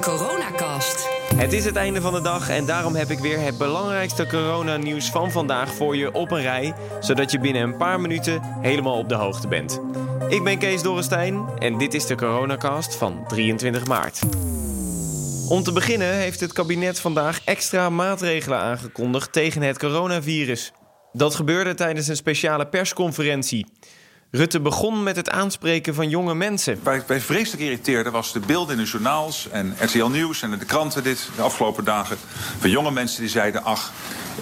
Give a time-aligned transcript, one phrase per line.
[0.00, 1.08] coronacast.
[1.34, 5.10] Het is het einde van de dag en daarom heb ik weer het belangrijkste coronanieuws
[5.10, 9.08] van vandaag voor je op een rij, zodat je binnen een paar minuten helemaal op
[9.08, 9.80] de hoogte bent.
[10.28, 14.20] Ik ben Kees Dorrestein en dit is de coronacast van 23 maart.
[15.48, 20.72] Om te beginnen heeft het kabinet vandaag extra maatregelen aangekondigd tegen het coronavirus.
[21.12, 23.66] Dat gebeurde tijdens een speciale persconferentie.
[24.32, 26.80] Rutte begon met het aanspreken van jonge mensen.
[27.08, 31.02] Ik vreselijk irriteerde was de beelden in de journaals en RTL Nieuws en de kranten
[31.02, 32.16] dit de afgelopen dagen.
[32.58, 33.92] Van jonge mensen die zeiden: Ach,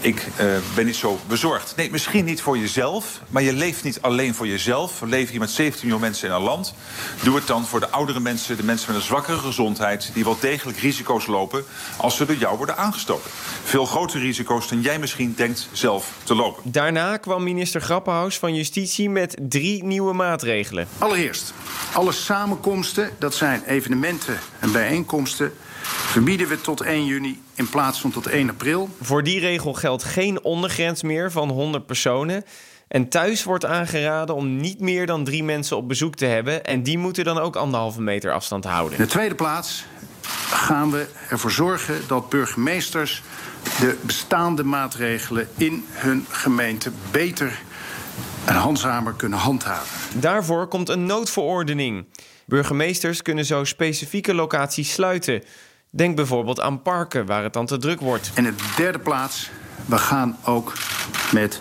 [0.01, 1.73] ik uh, ben niet zo bezorgd.
[1.77, 5.01] Nee, misschien niet voor jezelf, maar je leeft niet alleen voor jezelf.
[5.01, 6.75] We leven hier met 17 miljoen mensen in een land.
[7.23, 10.37] Doe het dan voor de oudere mensen, de mensen met een zwakkere gezondheid, die wel
[10.41, 11.65] degelijk risico's lopen
[11.97, 13.31] als ze door jou worden aangestoken.
[13.65, 16.63] Veel grotere risico's dan jij misschien denkt zelf te lopen.
[16.73, 20.89] Daarna kwam minister Grappenhaus van Justitie met drie nieuwe maatregelen.
[20.99, 21.53] Allereerst,
[21.93, 25.53] alle samenkomsten, dat zijn evenementen en bijeenkomsten
[25.89, 28.89] verbieden we tot 1 juni in plaats van tot 1 april.
[29.01, 32.45] Voor die regel geldt geen ondergrens meer van 100 personen.
[32.89, 36.65] En thuis wordt aangeraden om niet meer dan drie mensen op bezoek te hebben.
[36.65, 38.99] En die moeten dan ook anderhalve meter afstand houden.
[38.99, 39.85] In de tweede plaats
[40.51, 43.23] gaan we ervoor zorgen dat burgemeesters
[43.81, 47.61] de bestaande maatregelen in hun gemeente beter
[48.45, 50.21] en handzamer kunnen handhaven.
[50.21, 52.07] Daarvoor komt een noodverordening.
[52.47, 55.43] Burgemeesters kunnen zo specifieke locaties sluiten.
[55.91, 58.31] Denk bijvoorbeeld aan parken waar het dan te druk wordt.
[58.35, 59.51] En in de derde plaats,
[59.87, 60.73] we gaan ook
[61.33, 61.61] met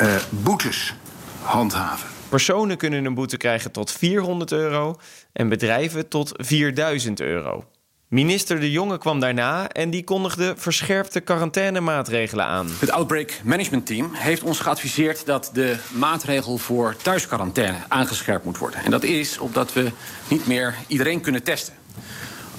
[0.00, 0.94] uh, boetes
[1.42, 2.08] handhaven.
[2.28, 4.96] Personen kunnen een boete krijgen tot 400 euro
[5.32, 7.64] en bedrijven tot 4000 euro.
[8.08, 12.68] Minister De Jonge kwam daarna en die kondigde verscherpte quarantainemaatregelen aan.
[12.78, 18.84] Het Outbreak Management Team heeft ons geadviseerd dat de maatregel voor thuisquarantaine aangescherpt moet worden.
[18.84, 19.90] En dat is omdat we
[20.28, 21.74] niet meer iedereen kunnen testen.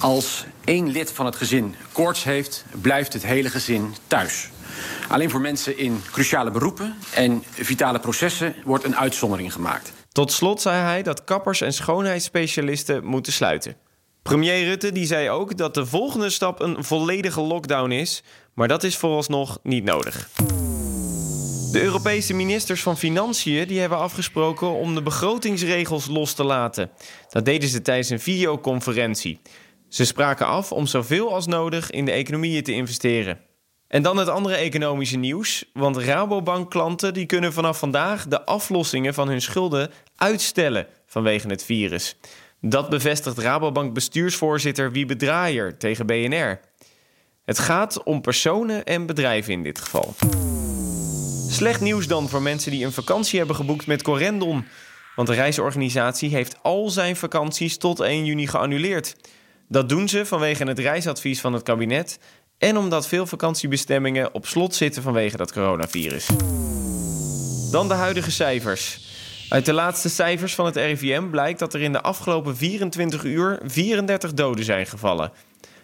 [0.04, 4.50] Als één lid van het gezin koorts heeft, blijft het hele gezin thuis.
[5.08, 9.92] Alleen voor mensen in cruciale beroepen en vitale processen wordt een uitzondering gemaakt.
[10.12, 13.76] Tot slot zei hij dat kappers en schoonheidsspecialisten moeten sluiten.
[14.22, 18.22] Premier Rutte die zei ook dat de volgende stap een volledige lockdown is,
[18.54, 20.28] maar dat is vooralsnog niet nodig.
[21.72, 26.90] De Europese ministers van Financiën die hebben afgesproken om de begrotingsregels los te laten.
[27.28, 29.40] Dat deden ze tijdens een videoconferentie.
[29.94, 33.40] Ze spraken af om zoveel als nodig in de economieën te investeren.
[33.88, 39.28] En dan het andere economische nieuws, want Rabobank-klanten die kunnen vanaf vandaag de aflossingen van
[39.28, 42.16] hun schulden uitstellen vanwege het virus.
[42.60, 46.60] Dat bevestigt Rabobank bestuursvoorzitter Wiebe Draaier tegen BNR.
[47.44, 50.14] Het gaat om personen en bedrijven in dit geval.
[51.48, 54.66] Slecht nieuws dan voor mensen die een vakantie hebben geboekt met Corendon.
[55.16, 59.16] Want de reisorganisatie heeft al zijn vakanties tot 1 juni geannuleerd.
[59.68, 62.18] Dat doen ze vanwege het reisadvies van het kabinet
[62.58, 66.26] en omdat veel vakantiebestemmingen op slot zitten vanwege dat coronavirus.
[67.70, 69.12] Dan de huidige cijfers.
[69.48, 73.58] Uit de laatste cijfers van het RIVM blijkt dat er in de afgelopen 24 uur
[73.64, 75.32] 34 doden zijn gevallen.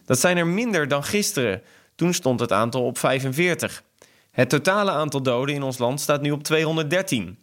[0.05, 1.63] Dat zijn er minder dan gisteren.
[1.95, 3.83] Toen stond het aantal op 45.
[4.31, 7.39] Het totale aantal doden in ons land staat nu op 213.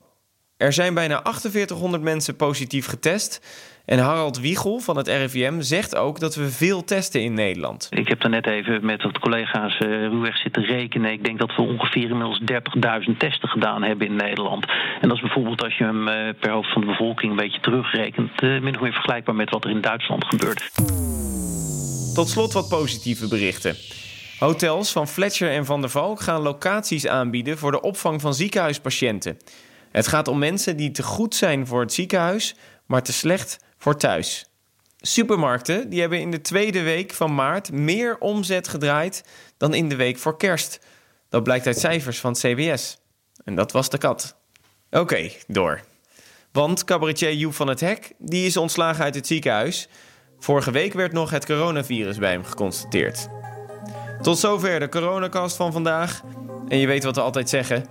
[0.57, 3.39] Er zijn bijna 4800 mensen positief getest.
[3.87, 7.87] En Harald Wiegel van het RIVM zegt ook dat we veel testen in Nederland.
[7.89, 11.11] Ik heb er net even met wat collega's uh, ruwweg zitten rekenen.
[11.11, 12.41] Ik denk dat we ongeveer inmiddels
[13.09, 14.65] 30.000 testen gedaan hebben in Nederland.
[15.01, 17.59] En dat is bijvoorbeeld als je hem uh, per hoofd van de bevolking een beetje
[17.59, 18.43] terugrekent...
[18.43, 20.71] Uh, min of meer vergelijkbaar met wat er in Duitsland gebeurt.
[22.13, 23.75] Tot slot wat positieve berichten.
[24.39, 29.37] Hotels van Fletcher en Van der Valk gaan locaties aanbieden voor de opvang van ziekenhuispatiënten.
[29.91, 32.55] Het gaat om mensen die te goed zijn voor het ziekenhuis,
[32.85, 34.45] maar te slecht voor thuis.
[35.01, 39.23] Supermarkten die hebben in de tweede week van maart meer omzet gedraaid
[39.57, 40.79] dan in de week voor kerst.
[41.29, 42.97] Dat blijkt uit cijfers van CBS.
[43.43, 44.35] En dat was de kat.
[44.91, 45.81] Oké, door.
[46.51, 49.88] Want cabaretier Joep van het Hek die is ontslagen uit het ziekenhuis.
[50.39, 53.27] Vorige week werd nog het coronavirus bij hem geconstateerd.
[54.21, 56.21] Tot zover de coronacast van vandaag.
[56.68, 57.85] En je weet wat we altijd zeggen: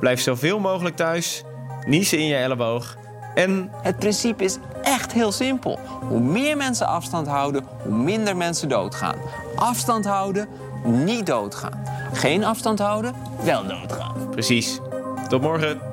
[0.00, 1.42] blijf zoveel mogelijk thuis,
[1.86, 2.96] niezen in je elleboog
[3.34, 3.70] en...
[3.82, 5.78] Het principe is echt heel simpel.
[6.08, 9.16] Hoe meer mensen afstand houden, hoe minder mensen doodgaan.
[9.56, 10.48] Afstand houden,
[10.84, 11.82] niet doodgaan.
[12.12, 14.28] Geen afstand houden, wel doodgaan.
[14.30, 14.80] Precies.
[15.28, 15.91] Tot morgen.